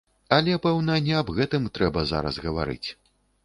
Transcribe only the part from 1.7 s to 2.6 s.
трэба зараз